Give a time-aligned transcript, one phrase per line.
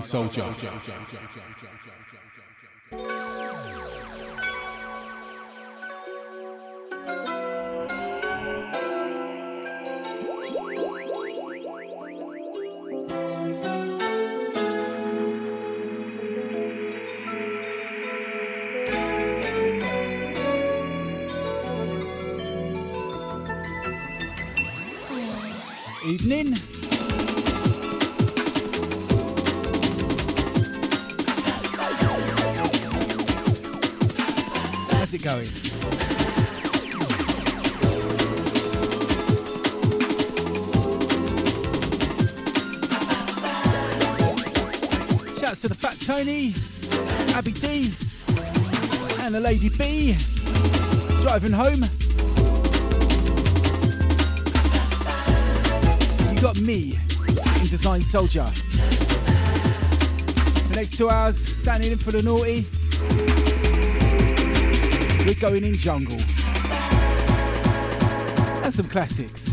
[0.00, 0.44] soldier。
[51.22, 51.82] driving home.
[56.34, 56.92] You got me
[57.60, 58.44] Indesign Soldier.
[60.68, 62.64] The next two hours, standing in for the naughty.
[65.24, 66.18] We're going in jungle.
[68.64, 69.43] And some classics.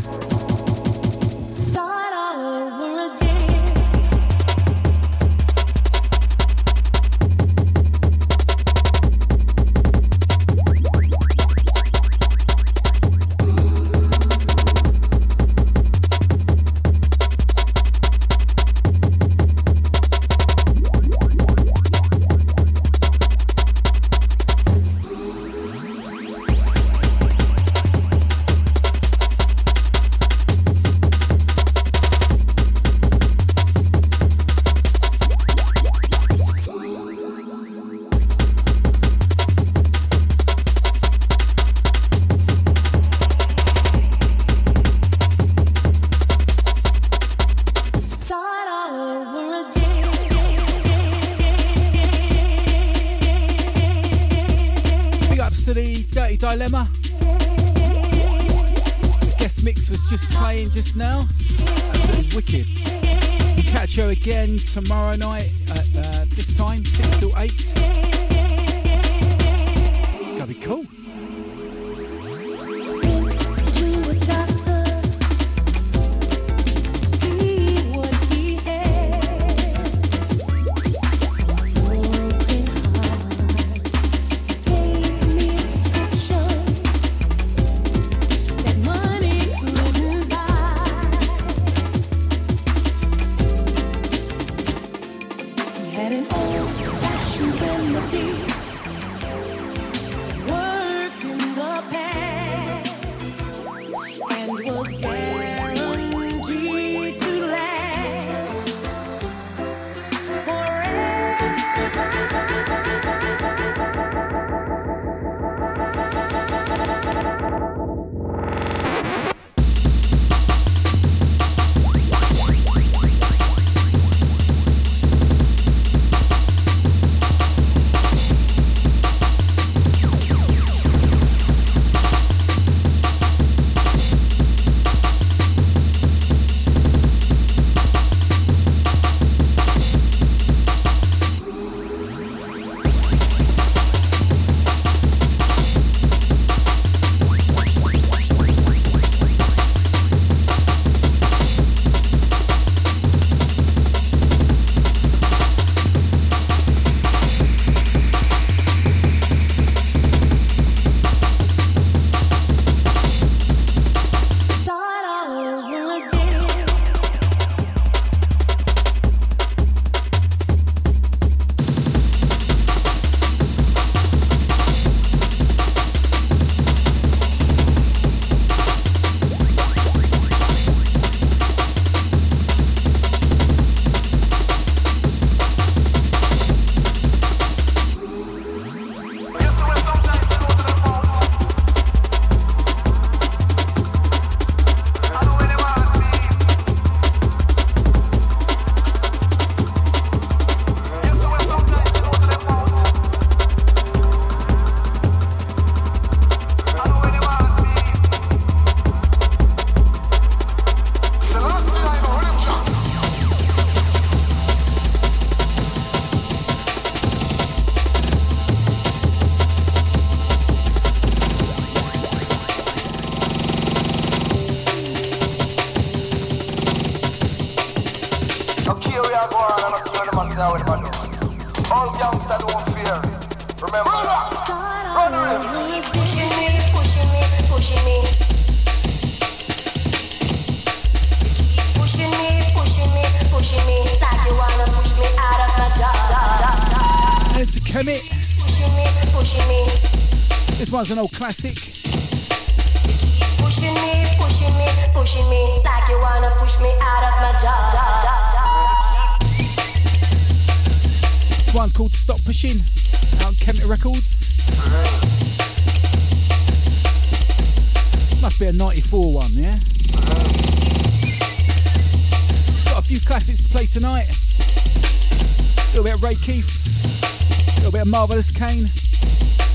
[276.12, 277.56] Ray Keith.
[277.56, 278.64] A little bit of Marvellous Cain.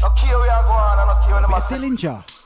[0.04, 2.37] A bit of Dillinger.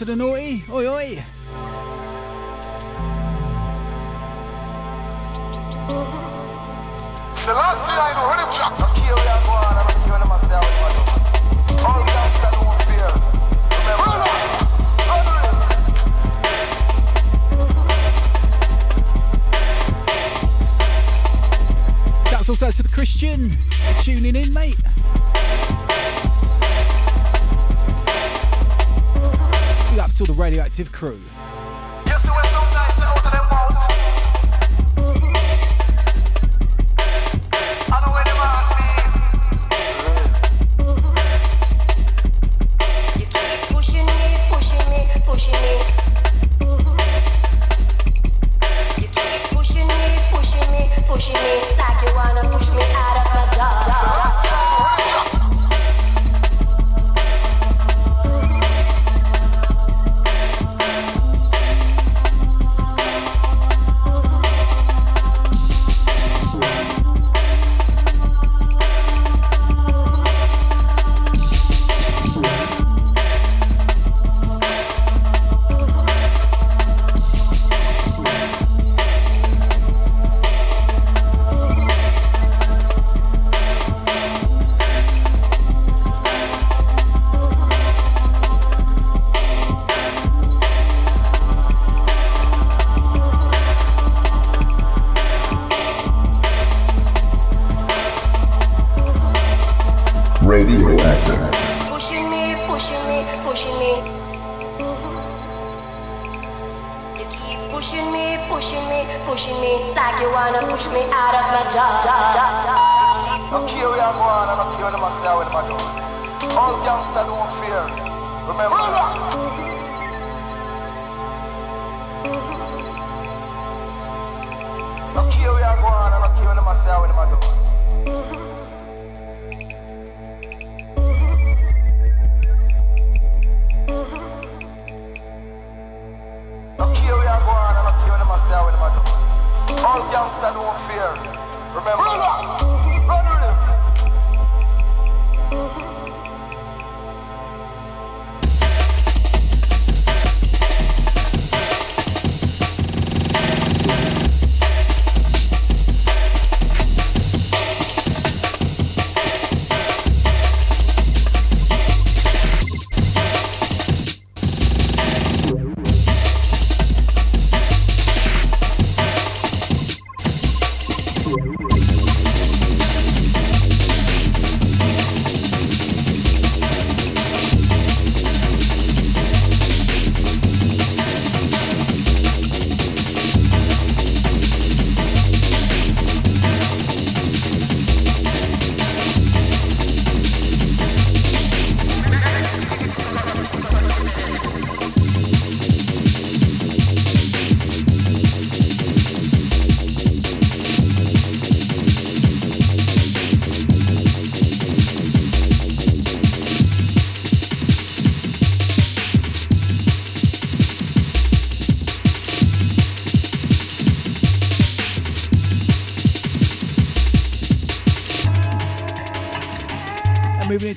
[0.00, 0.64] blåser det nå i?
[0.72, 1.39] Oi, oi!
[30.88, 31.20] Crew.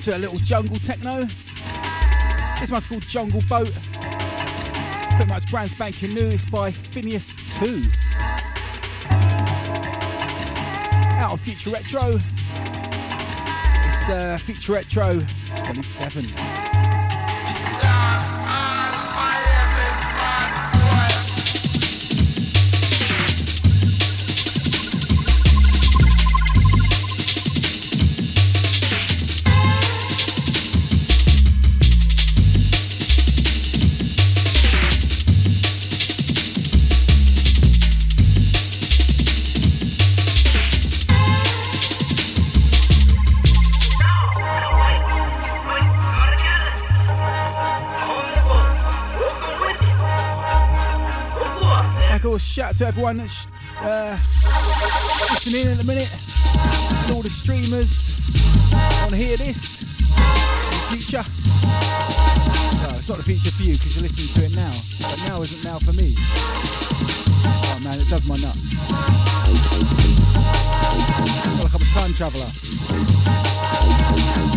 [0.06, 1.20] Into a little jungle techno.
[2.60, 3.72] This one's called Jungle Boat.
[3.72, 6.26] Pretty much brand spanking new.
[6.26, 7.82] It's by Phineas 2.
[11.16, 12.18] Out of Future Retro.
[13.86, 15.22] It's uh, Future Retro
[15.64, 16.53] 27.
[52.54, 53.48] Shout out to everyone that's
[53.80, 54.16] uh,
[55.32, 56.06] listening in at the minute,
[57.10, 58.30] all the streamers
[59.02, 61.24] want to hear this in the future.
[62.78, 64.70] No, it's not the future for you because you're listening to it now,
[65.02, 66.14] but now isn't now for me.
[67.74, 68.54] Oh man, it does my nut.
[71.58, 74.53] Like I'm a time traveller.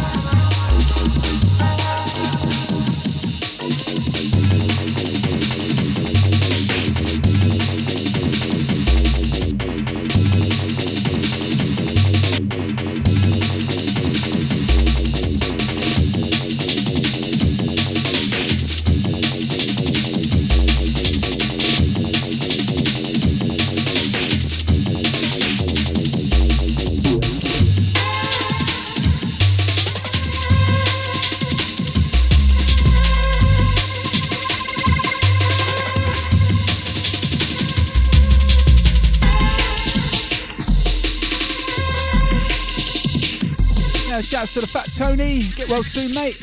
[44.57, 45.49] To the Fat Tony.
[45.55, 46.35] Get well soon, mate.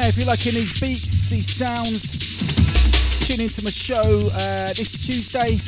[0.00, 5.58] Hey, if you're liking these beats, these sounds, tune into my show uh, this Tuesday.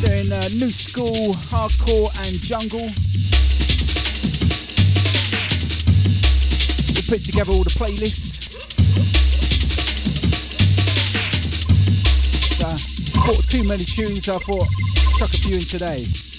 [0.00, 2.88] Doing uh, new school, hardcore, and jungle.
[6.94, 8.34] We put together all the playlists.
[13.26, 14.83] bought too many tunes, I thought
[15.14, 16.33] chuck a few in today.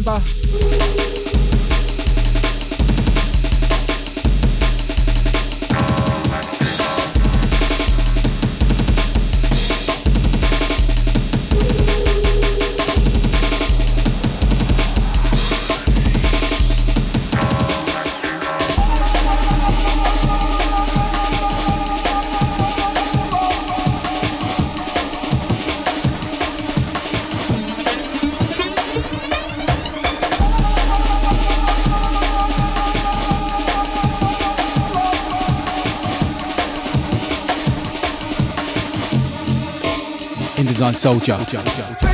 [0.00, 0.39] In
[41.00, 42.09] Soldier.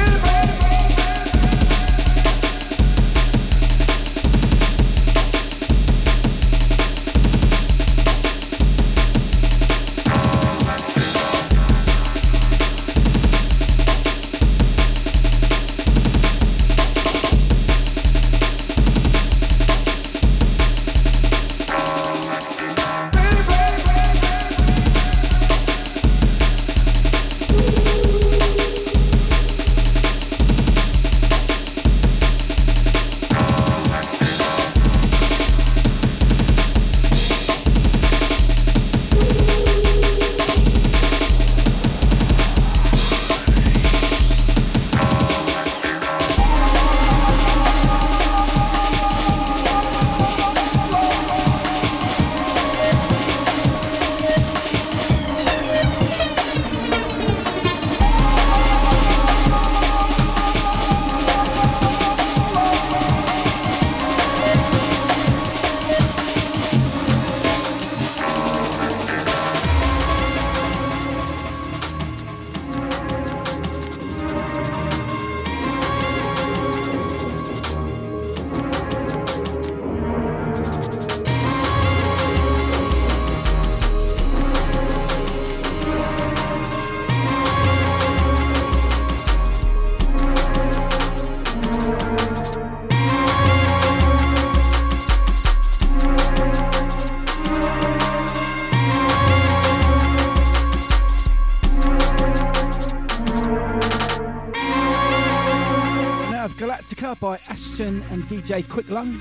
[108.28, 109.17] DJ Quicklung.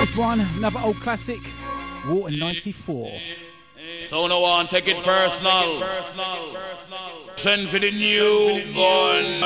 [0.00, 1.40] This one, another old classic,
[2.06, 3.12] Water 94.
[4.00, 5.82] So no one take it personal.
[7.36, 9.40] Send for the new gun,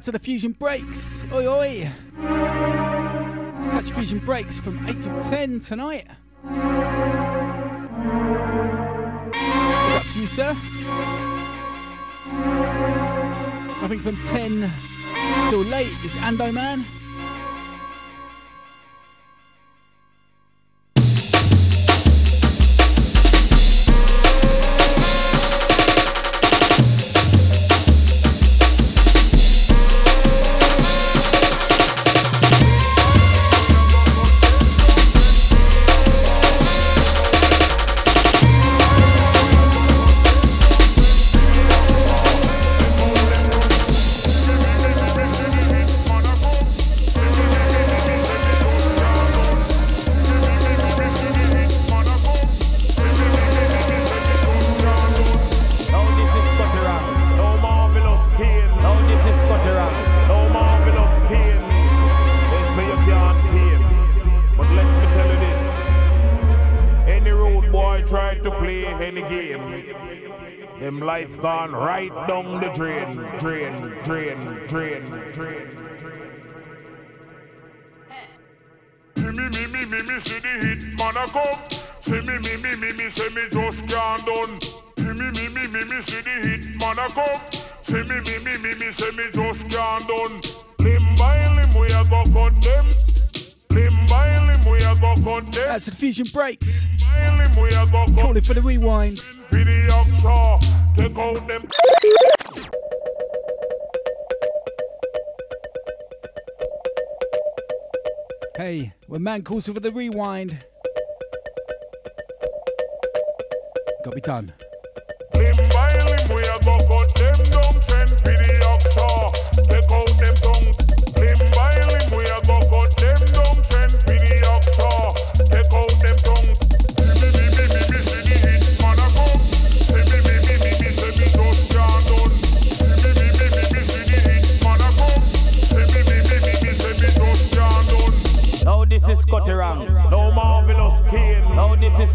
[0.00, 1.26] out to the Fusion Breaks.
[1.30, 1.90] Oi, oi.
[3.70, 6.06] Catch Fusion Breaks from 8 to 10 tonight.
[6.42, 6.52] Up
[10.02, 10.56] to you, sir.
[13.82, 14.70] I think from 10
[15.50, 16.82] till late is Ando Man.
[96.12, 96.86] Fusion Breaks.
[97.04, 99.20] By limb we a go cut Call it for the rewind.
[108.56, 110.58] Hey, when man calls for the rewind,
[114.04, 114.52] gotta be done.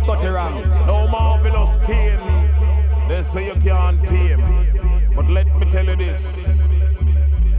[0.08, 0.86] Now this is Scotterang.
[0.86, 2.20] No marvelous king.
[3.10, 5.13] They say you can't tame.
[5.15, 6.20] But let me tell you this.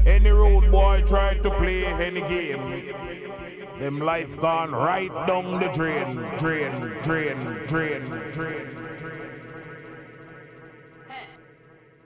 [0.06, 2.94] Any rude boy try to play any game.
[3.80, 6.16] Them life gone right down the drain.
[6.38, 8.86] Drain, drain, drain, drain.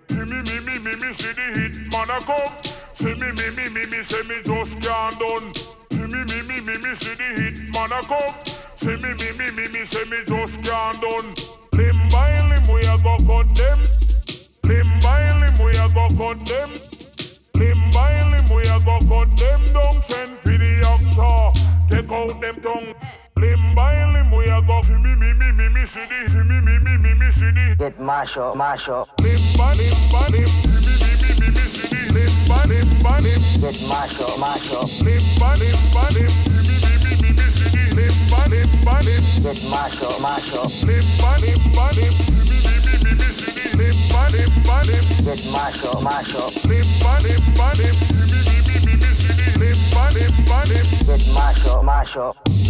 [0.08, 2.56] See me, me, me, me, me, see the hit man a come.
[2.98, 5.79] See me, me, me, me, me, see me just can't done.
[6.10, 8.34] Me, me, me, me, me, see the hit man a come.
[8.82, 11.30] See me, me, me, me, me, see me just can't done.
[11.78, 13.78] Limb by limb we a go cut them.
[14.64, 16.70] Limb by limb we a go cut them.
[17.54, 19.94] Limb by limb we a go cut them down.
[20.10, 21.30] Send for the oxa,
[21.90, 22.94] take out them tongue.
[23.36, 24.82] Limb by limb we a go.
[24.82, 26.28] See me, me, me, me, me, see the.
[26.28, 27.76] See me, me, me, me, me, see the.
[27.78, 29.16] Get mash up, mash up.
[29.18, 30.42] Limba, limba, lim.
[30.42, 30.89] Me, me, me, me,
[32.14, 33.42] Limba, limba, lim.
[33.60, 34.88] Get mash up, mash up.
[35.06, 36.04] Limba, limba.
[36.16, 36.54] Limba,
[38.50, 38.94] limba.
[40.90, 41.86] Limba, limba,
[43.14, 43.76] me, see the.
[43.78, 44.76] Limba, limba.
[46.68, 47.94] Limba, limba, lim.
[48.10, 49.46] Me, me, me, me, me, me, see the.
[49.60, 50.86] Limba, limba, lim.
[51.06, 52.69] Get mash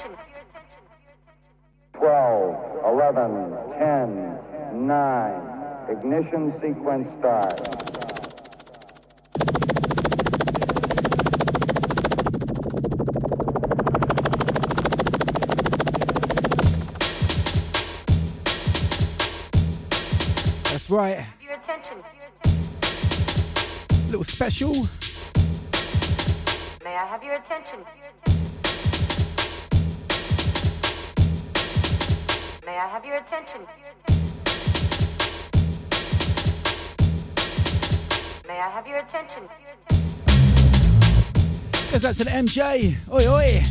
[0.00, 0.18] attention?
[1.94, 5.50] 12, 11, 10, 9.
[5.90, 7.60] Ignition sequence start.
[20.64, 21.16] That's right.
[21.16, 21.98] Have your attention?
[24.06, 24.72] Little special.
[26.82, 27.80] May I have your attention?
[32.80, 33.60] I have your attention?
[38.48, 39.42] May I have your attention?
[41.92, 42.96] Out to the MJ.
[43.12, 43.62] Oi, oi.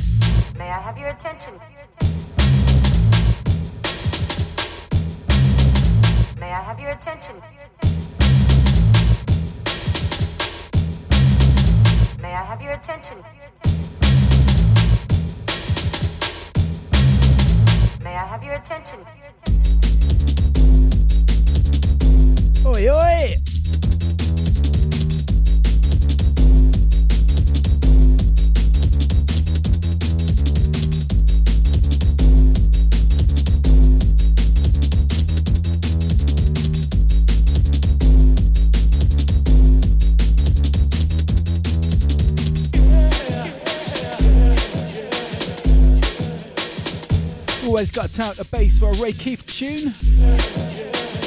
[0.59, 1.55] May I have your attention?
[6.39, 7.35] May I have your attention?
[12.21, 13.17] May I have your attention?
[18.19, 18.99] I have your attention?
[22.65, 23.38] Oi, oi.
[47.79, 49.85] Always turn up the bass for a Ray Keith tune.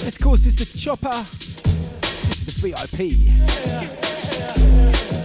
[0.05, 1.09] This course is the chopper.
[2.29, 2.69] This is the
[5.09, 5.22] VIP.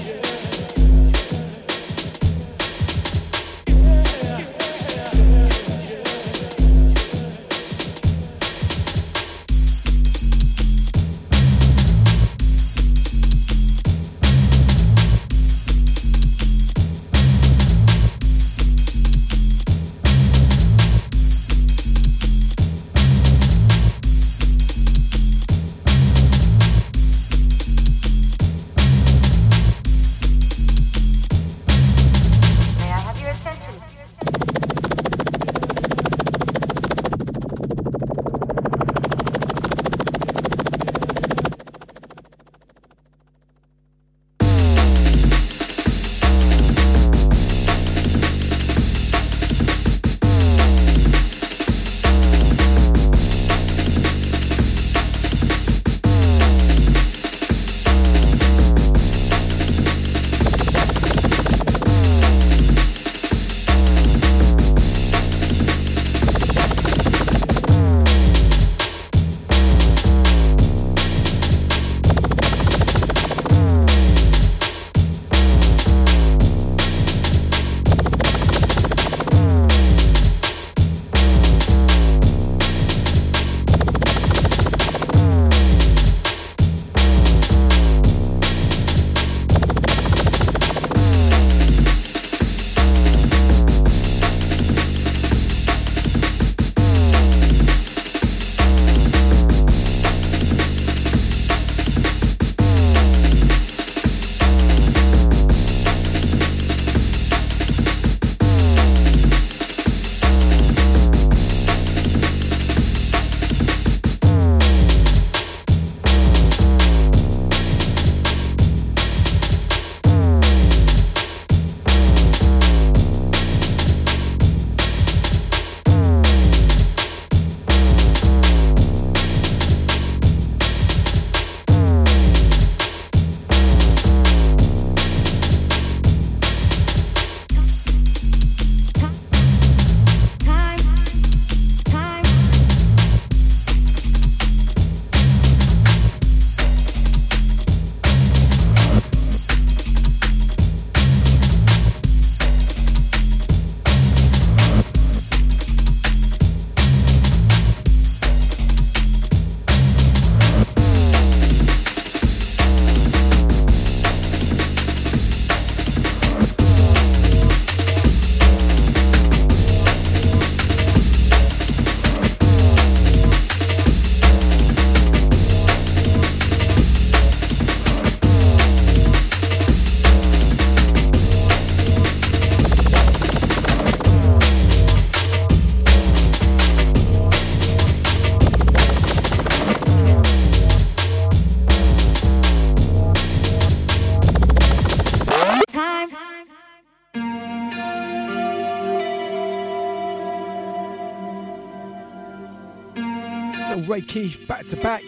[204.17, 205.03] Keith back to back.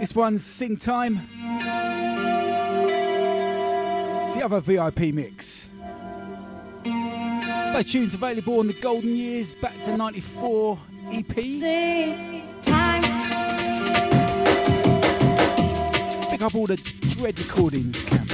[0.00, 1.20] This one's Sing Time.
[4.24, 5.68] It's the other VIP mix.
[6.82, 10.78] Play tunes available on the Golden Years Back to 94
[11.12, 11.28] EP.
[16.28, 16.76] Pick up all the
[17.16, 18.31] Dread recordings, Cam.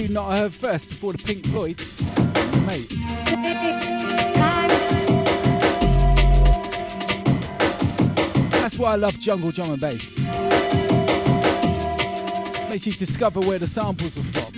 [0.00, 1.78] Tune that I heard first before the Pink Floyd.
[2.66, 2.88] Mate.
[8.52, 10.18] That's why I love jungle drum and bass.
[12.68, 14.49] Makes you discover where the samples were from.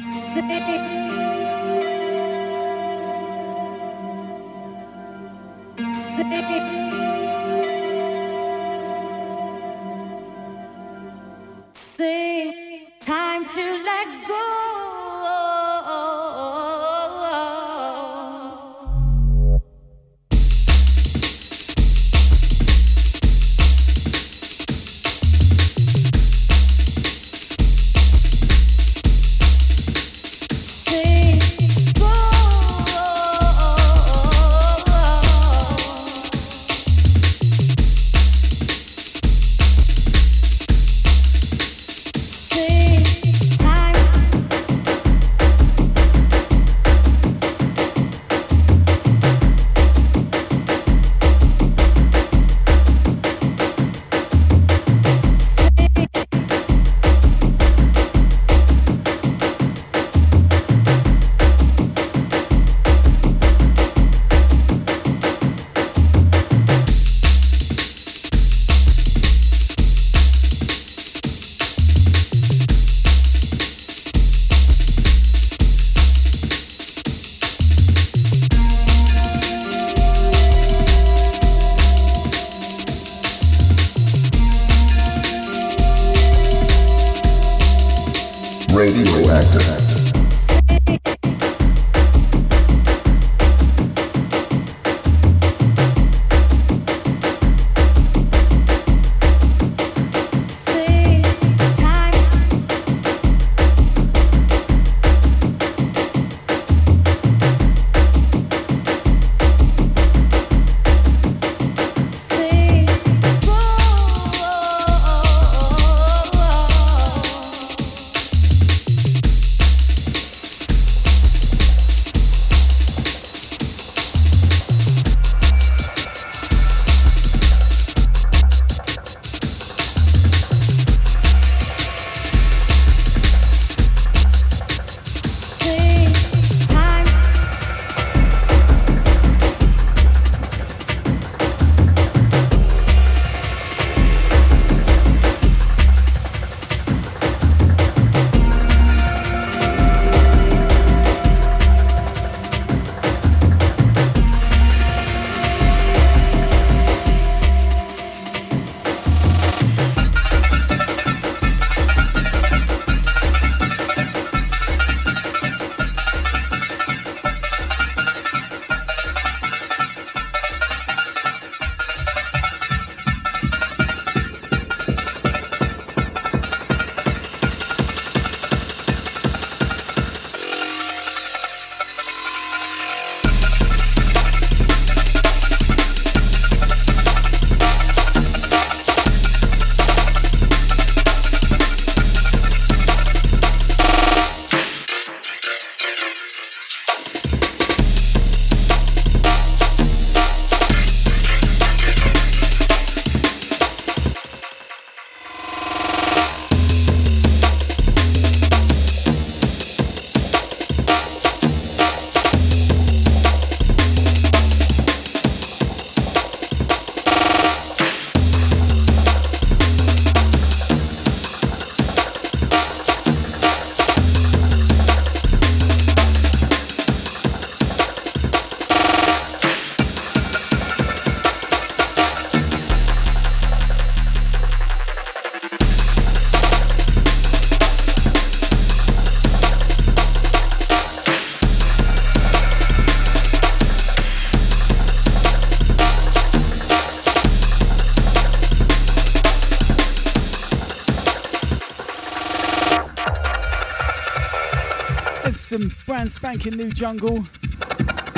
[256.03, 257.25] Brand spanking new jungle.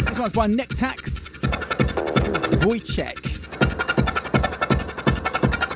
[0.07, 1.28] This one's by Nectax.
[2.61, 3.22] Wojciech.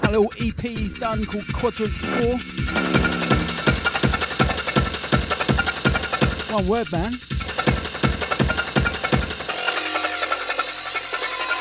[0.09, 2.39] A little EP he's done called Quadrant 4.
[6.57, 7.13] One word, man.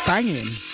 [0.06, 0.67] Banging.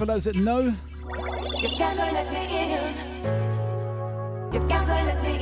[0.00, 0.60] For those that know.
[1.60, 2.70] You've got to let me in.
[4.50, 5.32] You've got to let me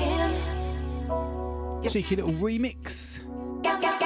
[1.85, 1.89] in.
[1.89, 3.21] Cheeky little remix.
[3.63, 3.99] Got, got,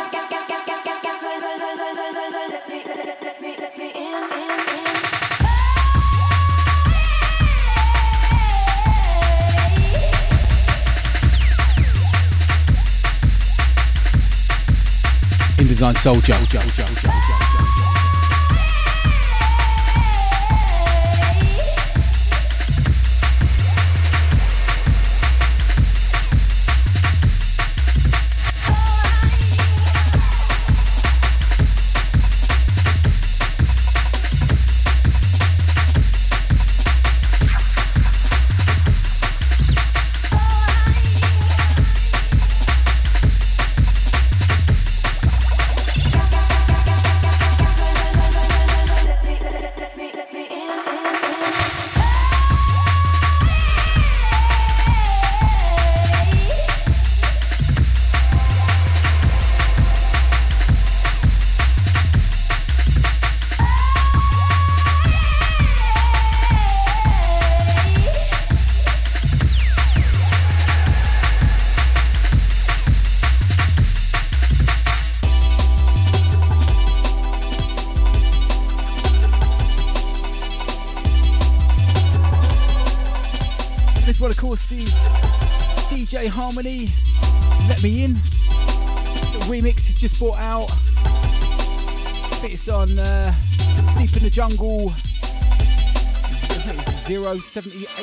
[97.53, 97.87] Seventy-eight.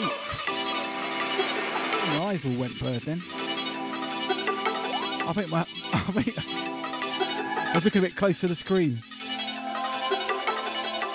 [2.20, 3.18] my eyes all went bird then.
[5.28, 5.62] I think my.
[5.92, 9.00] I, think, I was looking a bit close to the screen.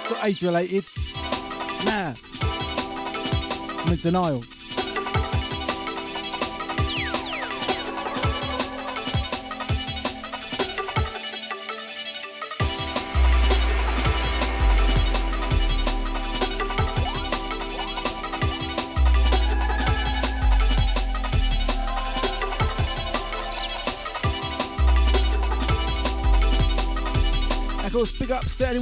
[0.01, 0.85] It's not age related.
[1.85, 2.15] Nah.
[3.85, 4.43] I'm in denial.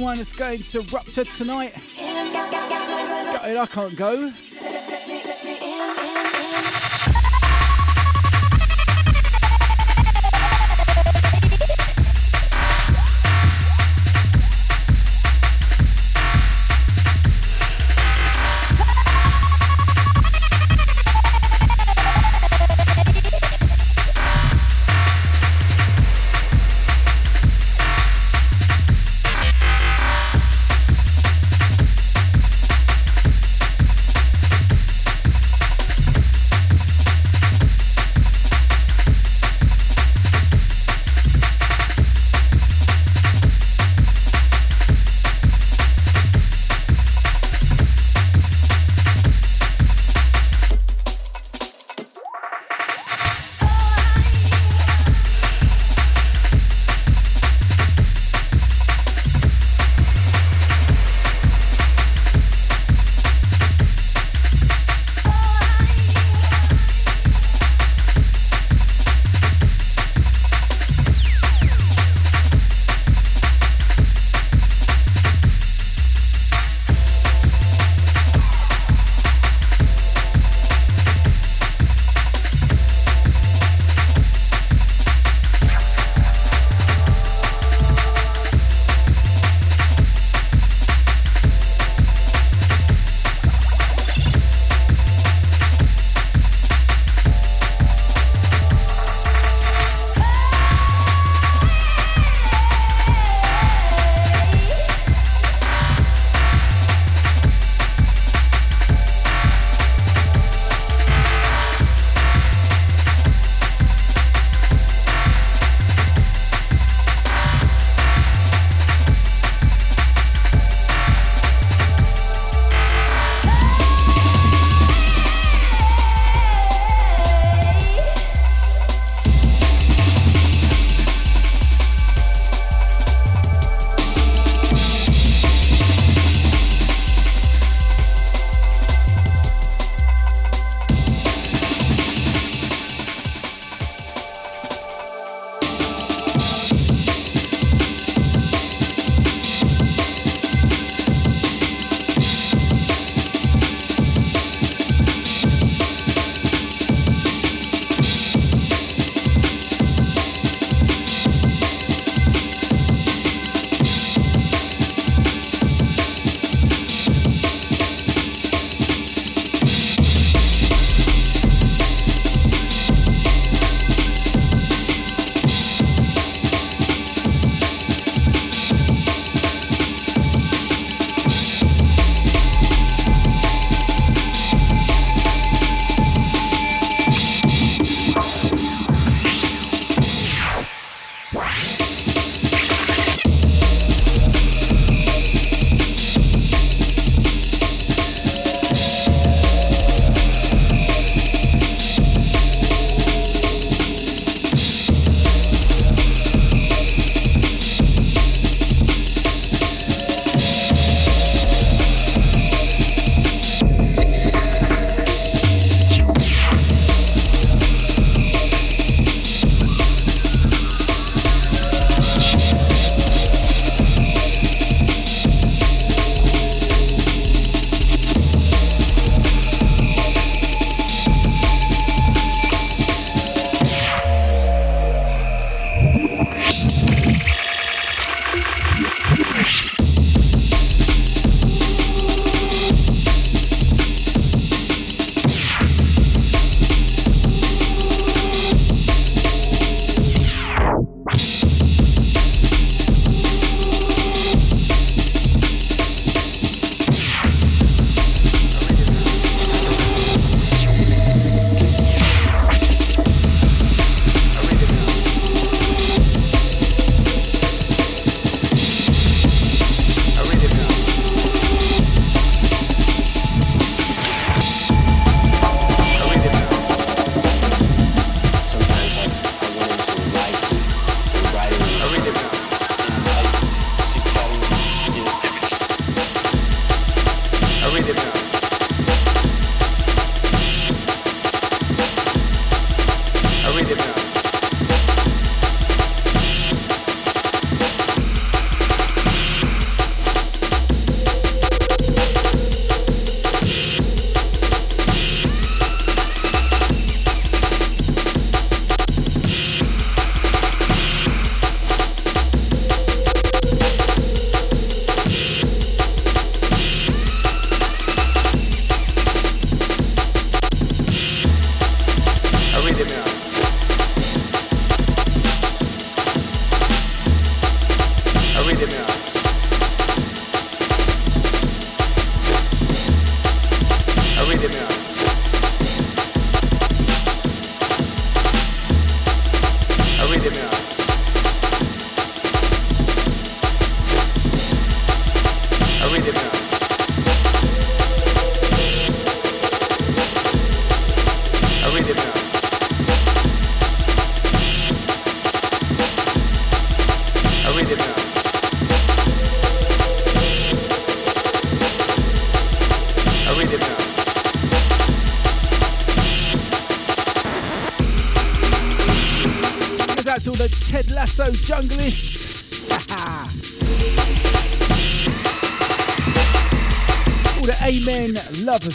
[0.03, 1.73] Anyone that's going to Rupture tonight.
[3.41, 4.33] I can't go.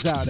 [0.05, 0.28] out.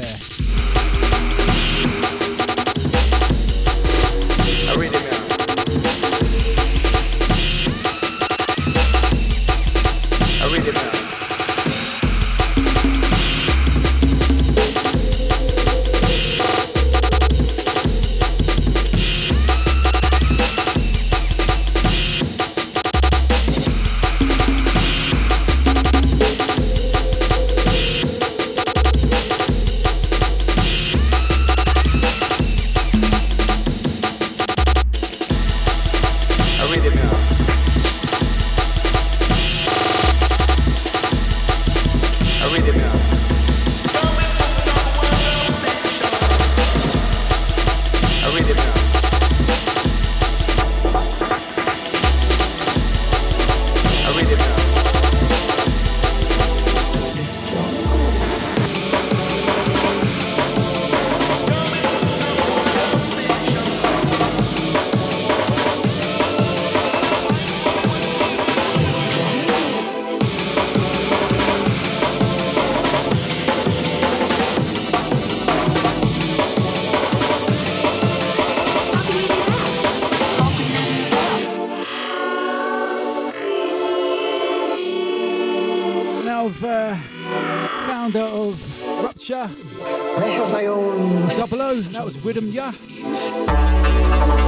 [91.87, 92.73] That was Widham Ya.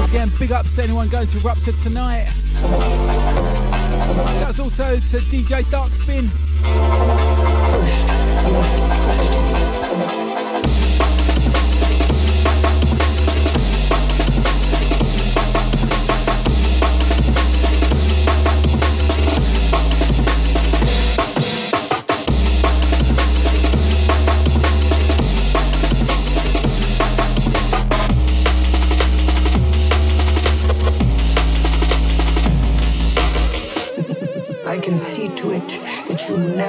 [0.10, 2.26] Again, big ups to anyone going to Rupture tonight.
[4.42, 6.28] That's also to DJ Darkspin.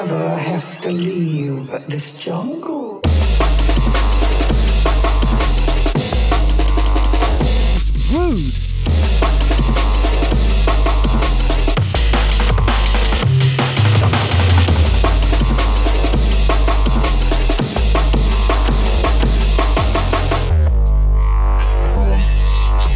[0.04, 3.00] never have to leave this jungle.
[8.10, 8.52] Rude.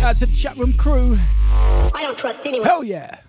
[0.03, 1.17] Out to the chat room crew.
[1.95, 2.67] I don't trust anyone.
[2.69, 3.26] Hell yeah.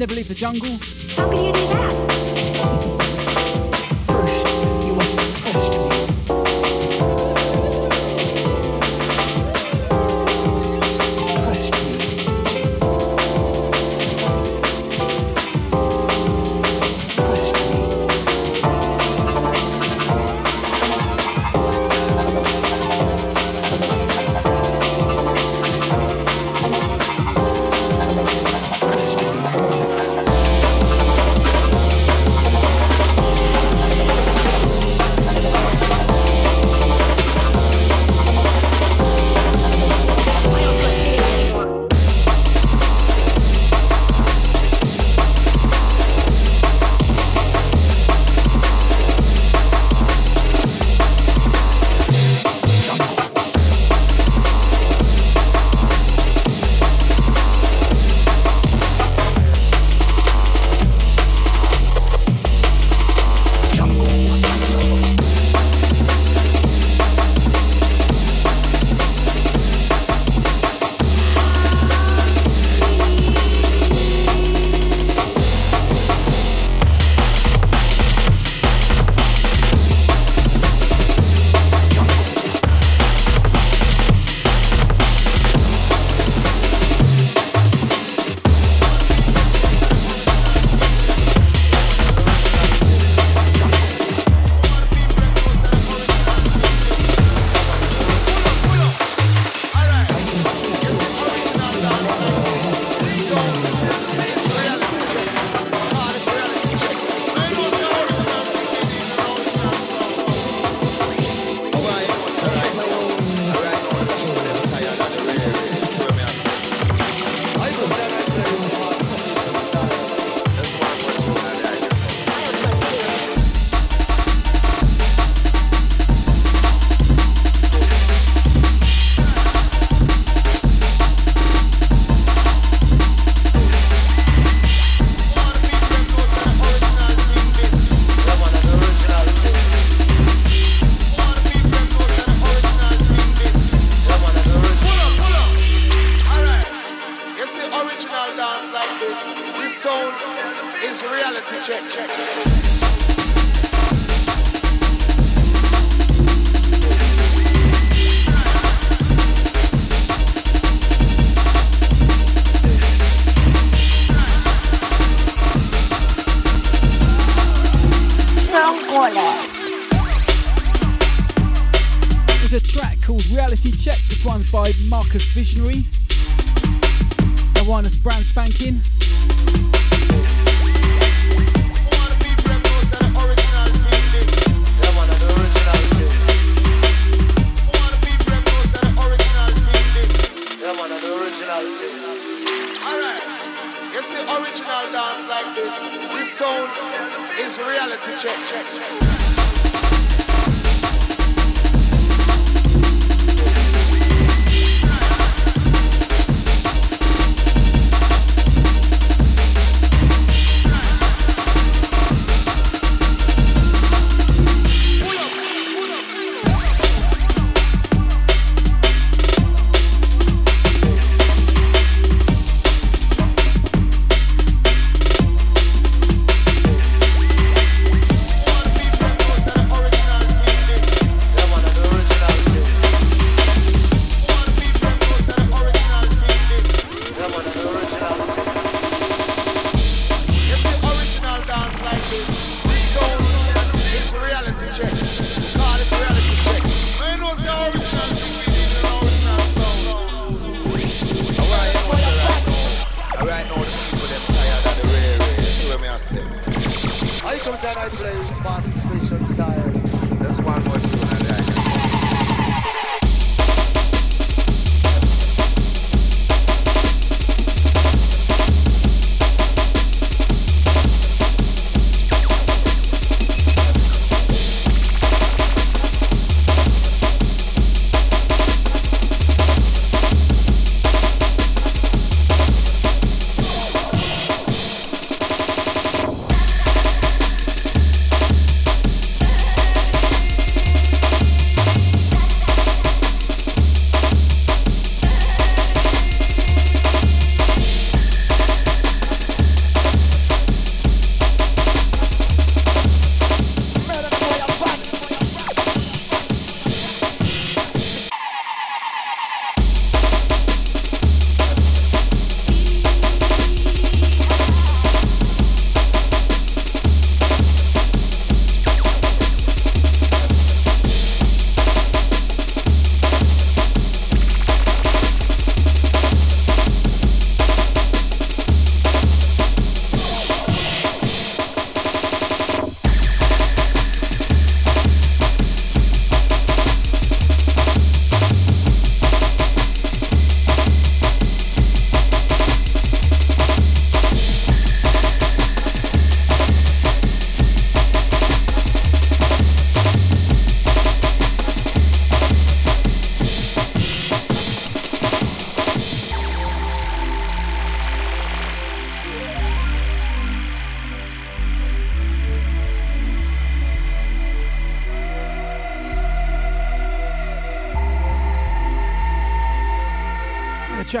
[0.00, 1.59] Never Leave the Jungle.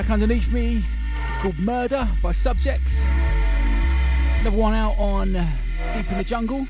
[0.02, 0.82] track underneath me.
[1.28, 3.04] It's called Murder by Subjects.
[4.40, 6.66] Another one out on Deep in the Jungle.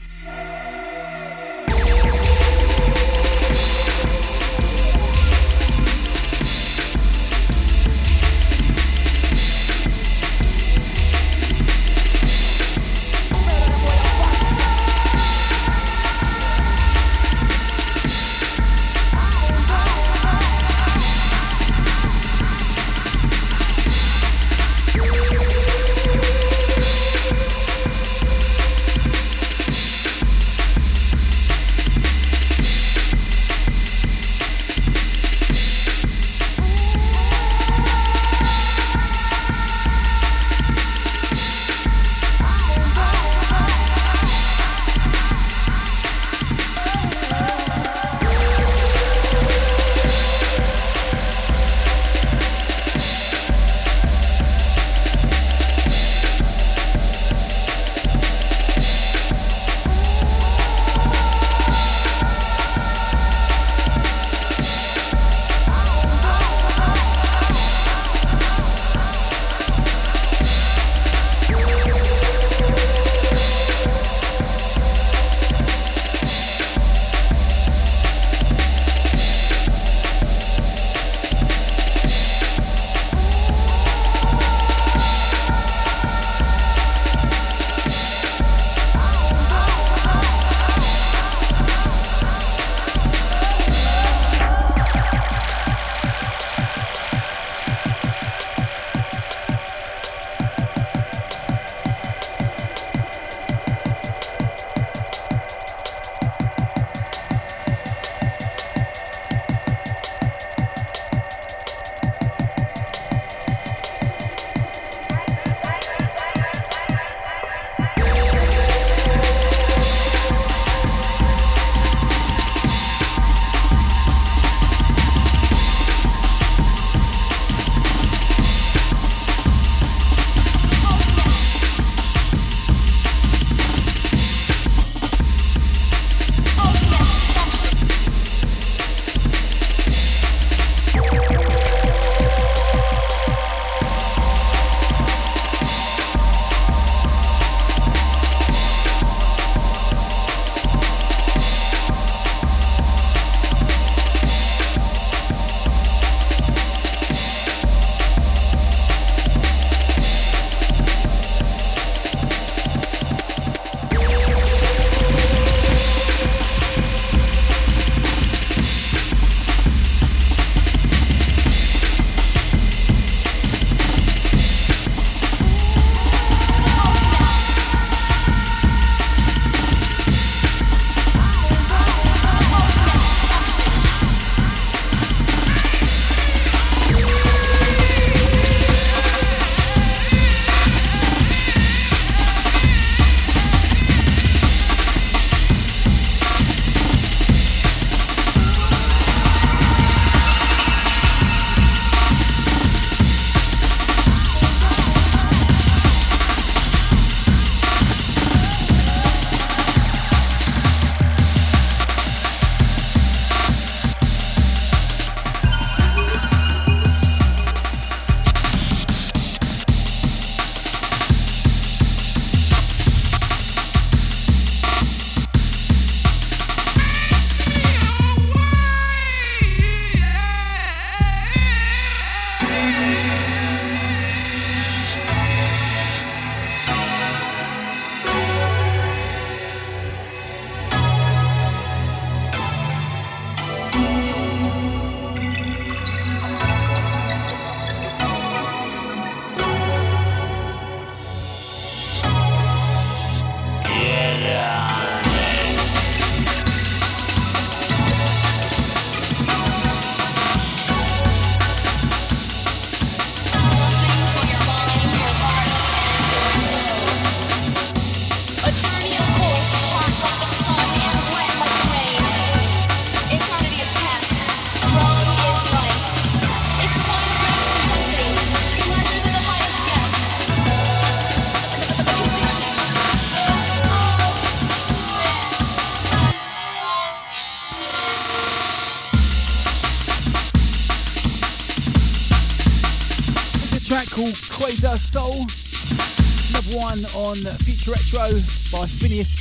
[297.70, 298.10] Retro
[298.50, 299.19] by Phineas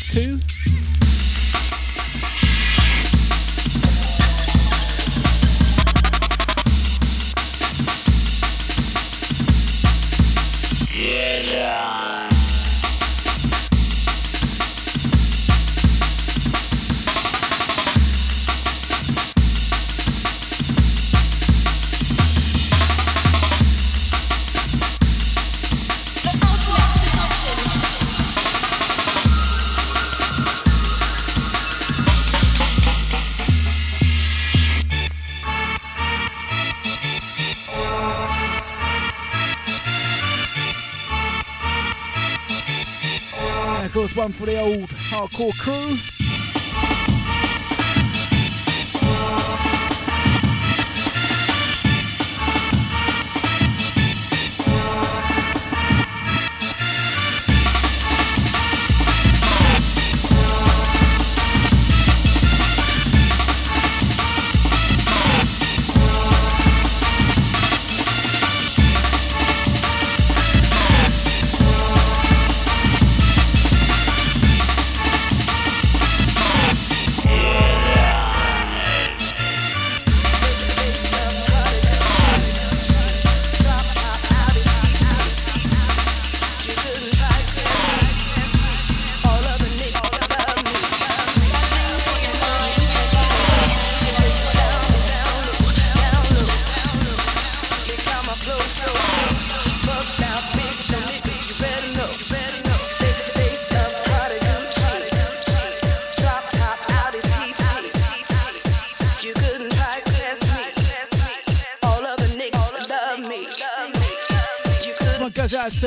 [45.42, 45.79] old hardcore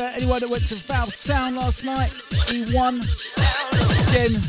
[0.03, 0.22] crew.
[0.22, 2.12] anyone that went to Valve Sound last night.
[2.48, 3.00] He won.
[4.09, 4.40] Again,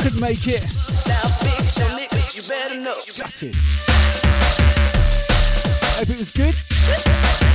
[0.00, 0.64] couldn't make it.
[3.16, 3.54] Gutted.
[5.94, 7.47] Hope it was good.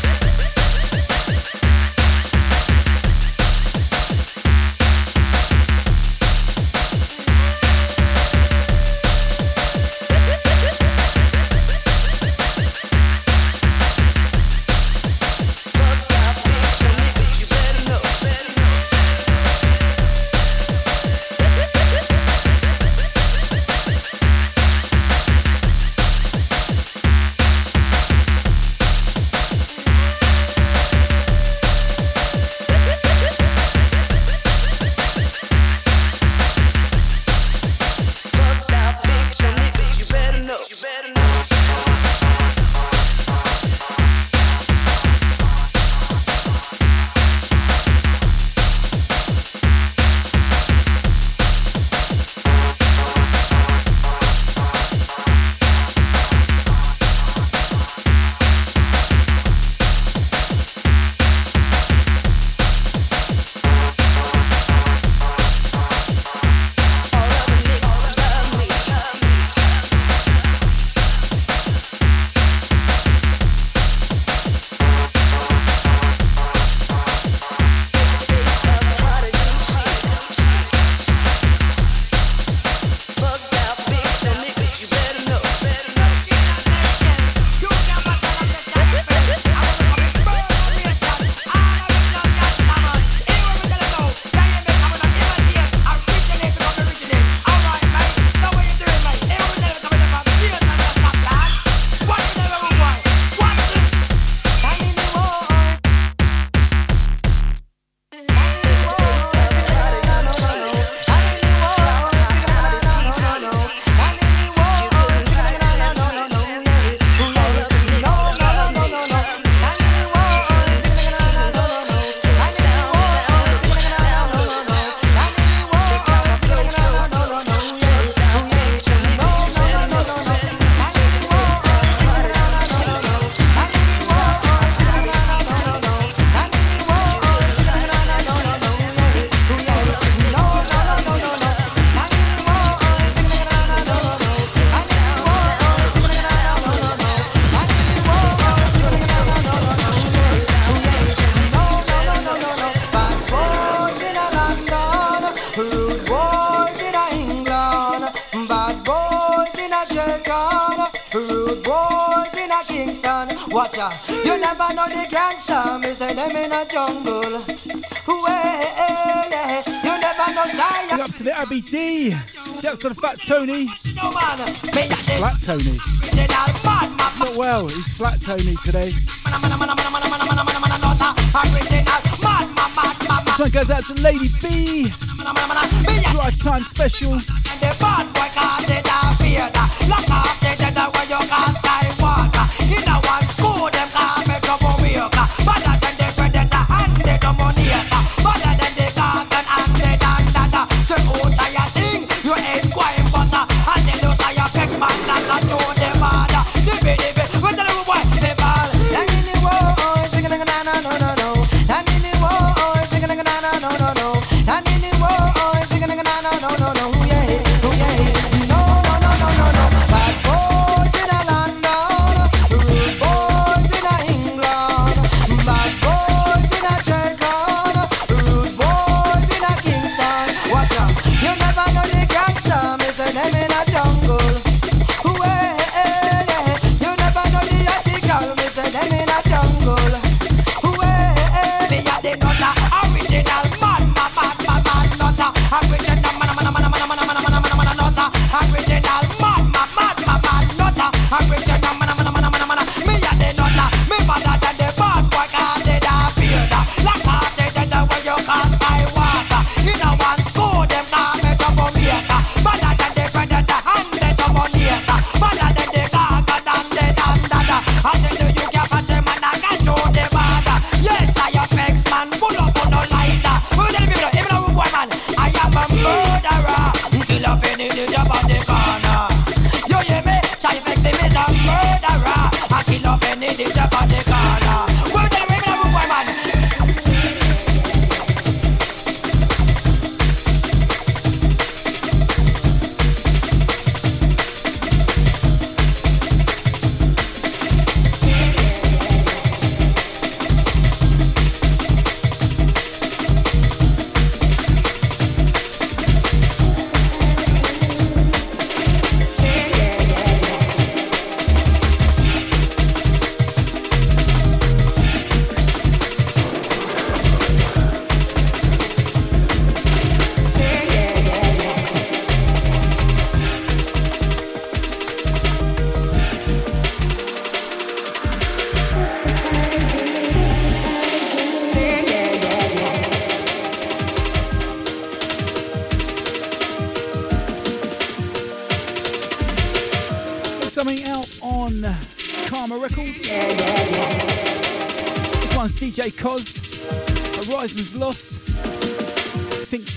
[178.37, 179.22] Tony today.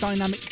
[0.07, 0.46] Dynamic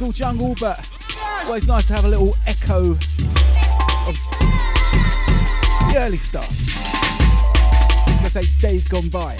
[0.00, 0.98] school jungle, but
[1.44, 2.98] always nice to have a little echo of
[5.88, 6.48] the early stuff.
[8.22, 9.36] Let's say days gone by.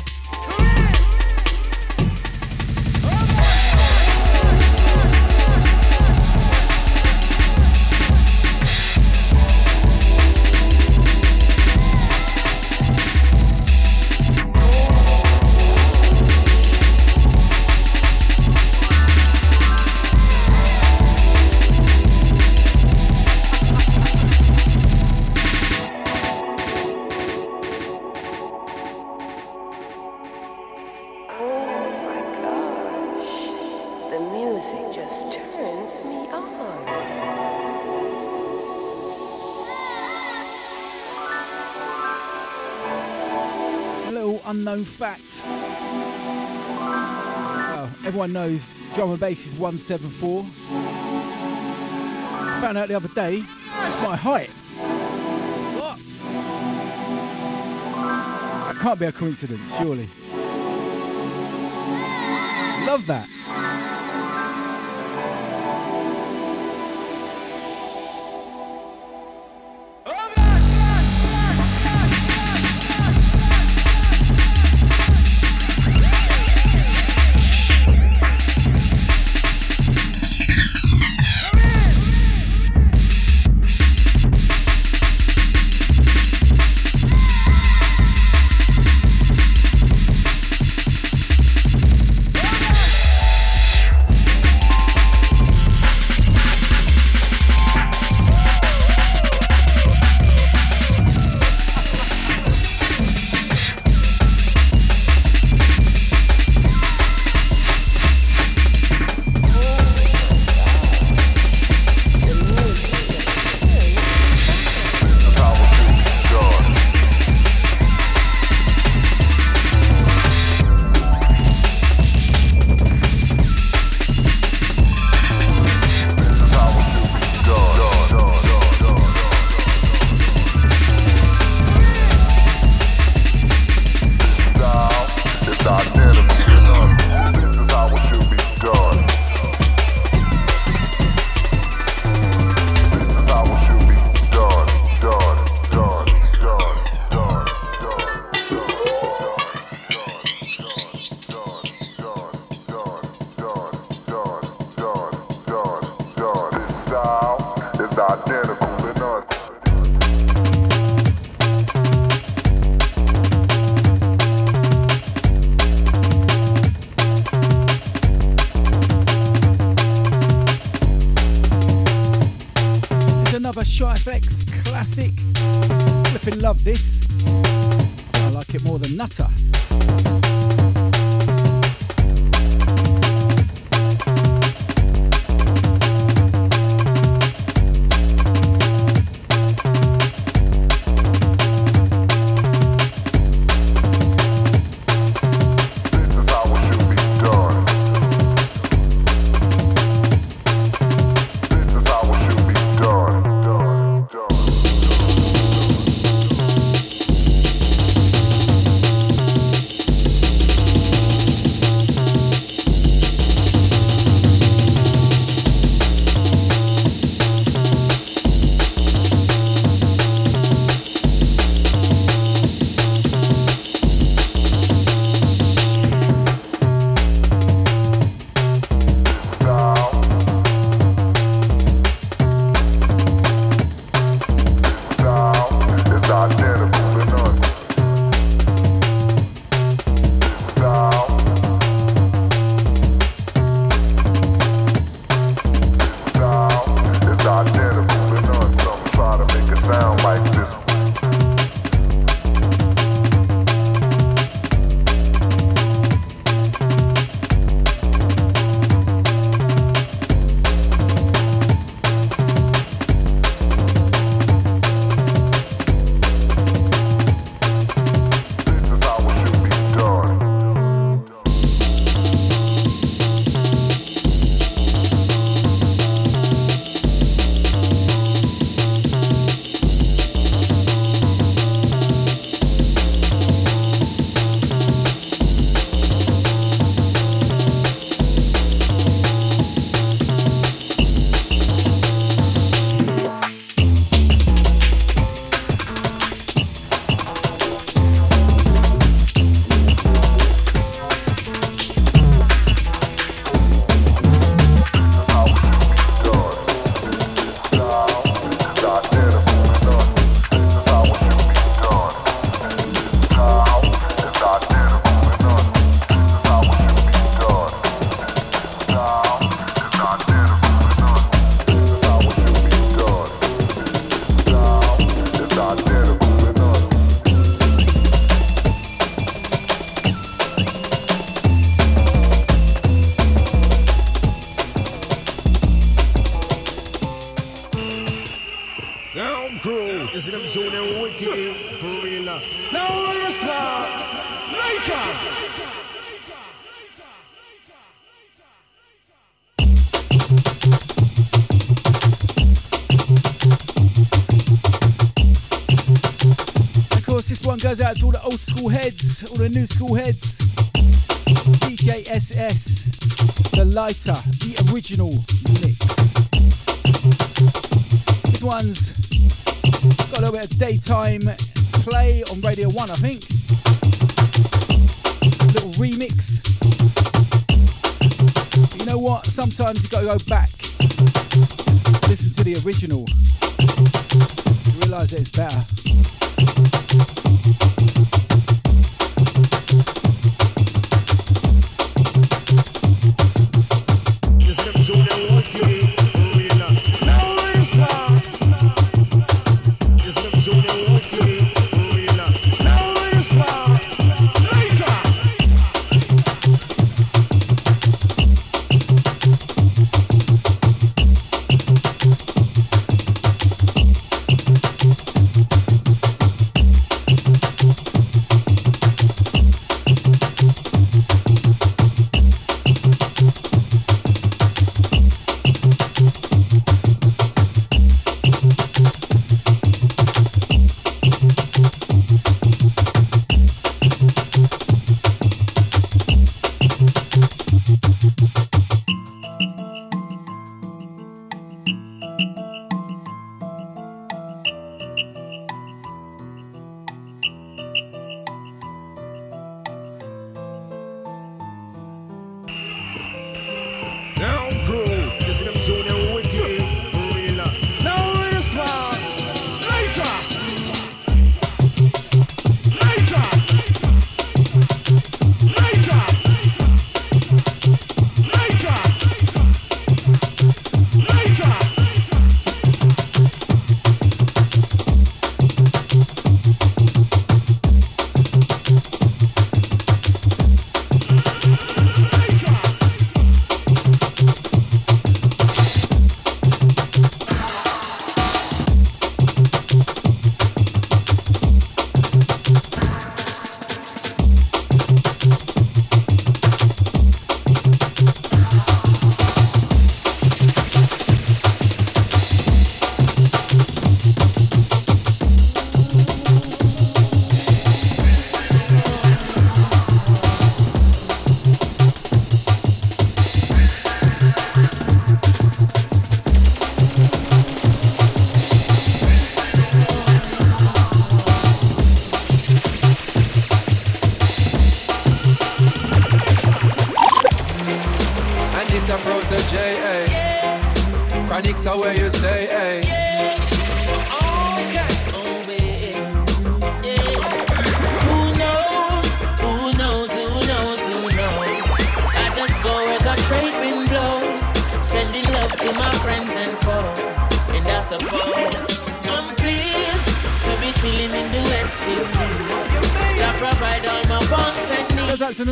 [49.21, 50.45] base is 174.
[52.63, 53.45] Found out the other day,
[53.77, 54.49] that's my height.
[55.79, 55.99] What?
[58.67, 60.09] That can't be a coincidence, surely.
[62.87, 63.29] Love that.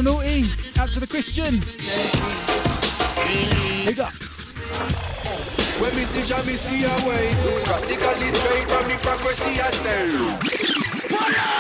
[0.02, 0.44] the naughty,
[0.78, 1.60] out to the Christian.
[3.84, 4.12] Big up.
[5.80, 7.32] When see Jamie see away,
[7.64, 11.57] drastically straight from hypocrisy I say.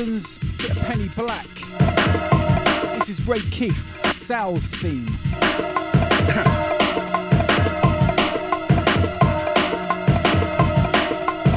[0.00, 1.46] 2000s, bit of Penny Black.
[2.98, 5.06] This is Ray Keith, Sal's theme.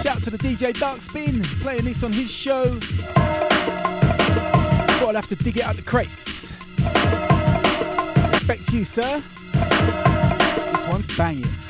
[0.01, 2.65] Shout to the DJ Dark Darkspin, playing this on his show.
[4.99, 6.51] Thought I'd have to dig it out the crates.
[8.33, 9.23] Respect you, sir.
[10.73, 11.62] This one's banging.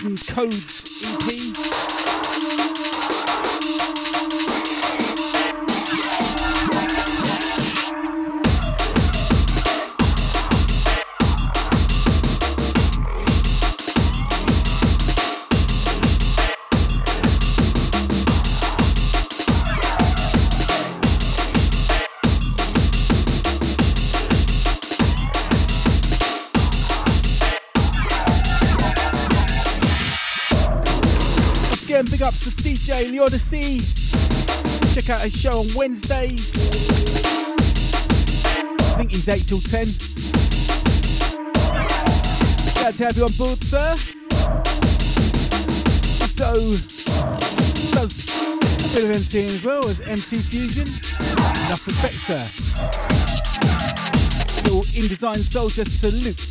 [0.00, 0.77] Codes
[35.18, 36.54] out his show on Wednesdays.
[38.78, 39.86] I think he's 8 till 10.
[42.74, 43.96] Glad to have you on board, sir.
[46.36, 46.52] So,
[47.94, 50.86] does a bit of MCing as well as MC Fusion.
[51.66, 52.48] Enough respect, sir.
[54.62, 56.47] Little Indesign Soldier salute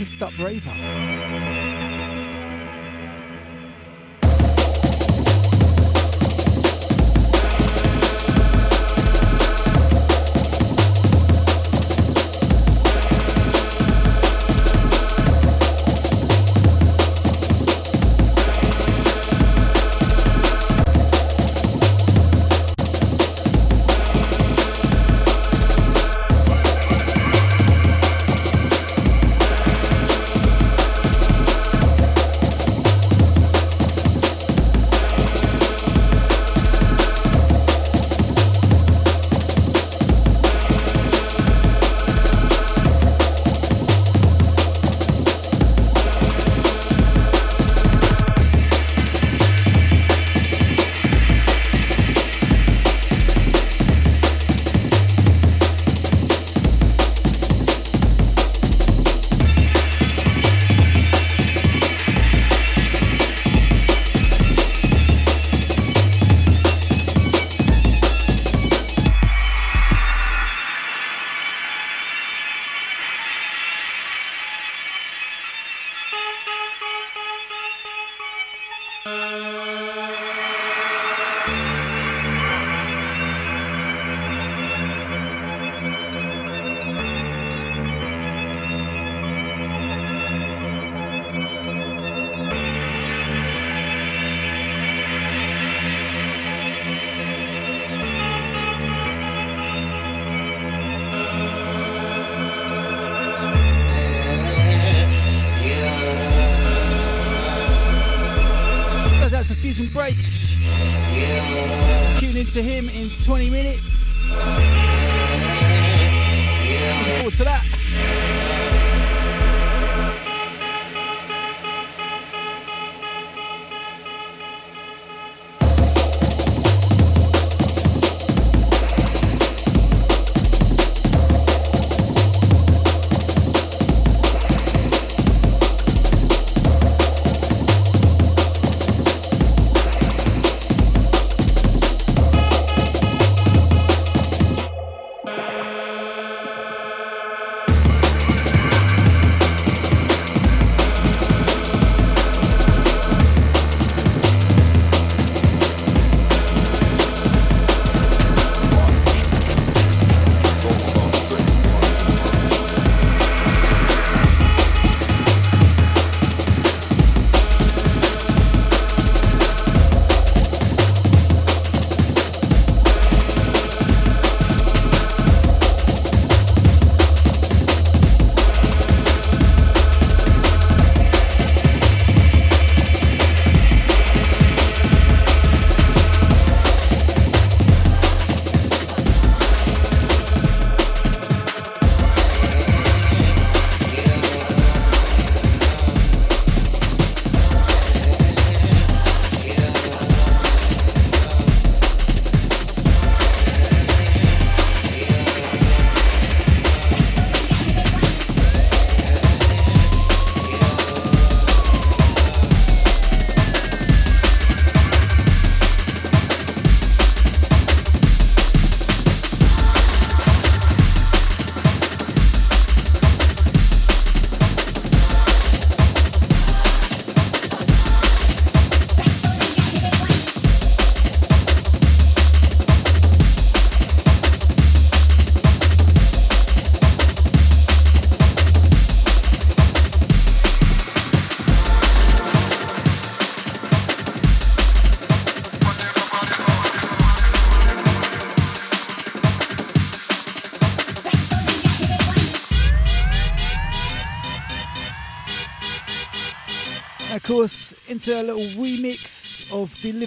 [0.00, 1.09] Pissed Up Raver.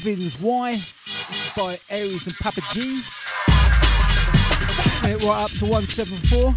[0.06, 0.76] Living's Why.
[1.30, 3.02] This is by Aries and Papa G.
[5.04, 6.54] And it right up to 174.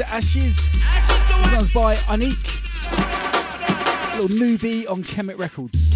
[0.00, 0.56] To Ashes.
[0.70, 2.56] This one's by Anik.
[4.18, 5.89] Little newbie on Kemet Records.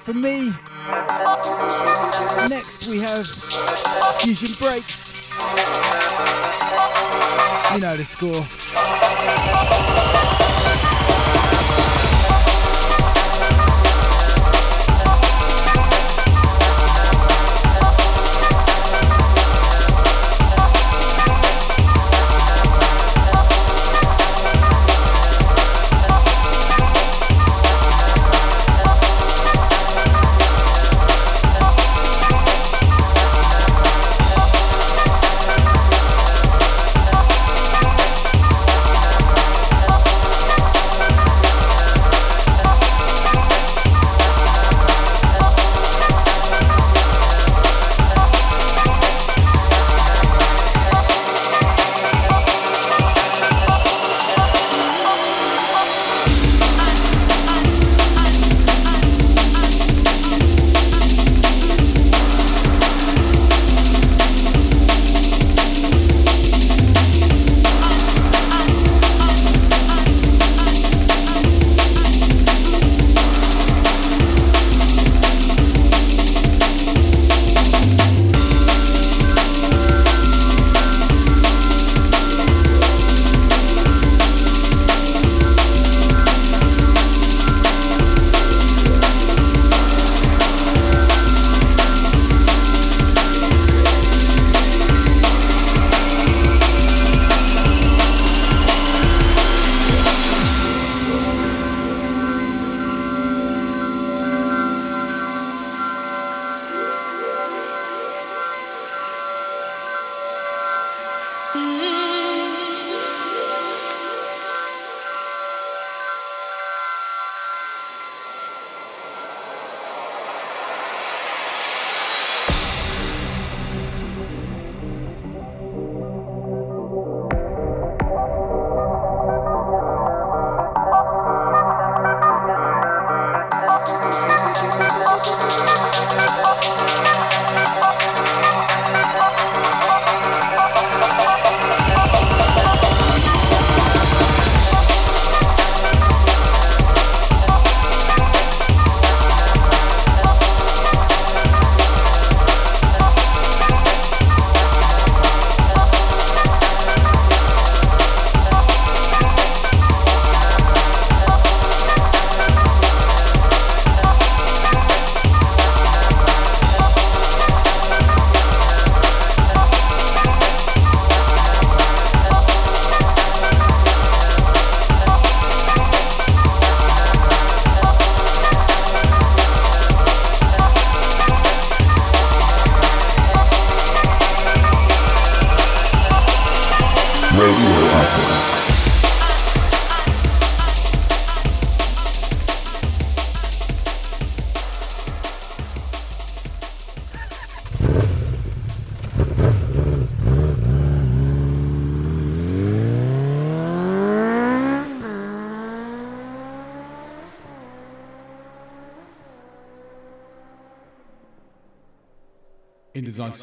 [0.00, 0.48] From me.
[2.48, 3.26] Next we have
[4.20, 5.30] Fusion Breaks.
[7.74, 8.44] You know the score.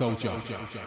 [0.02, 0.85] Indesign Soldier.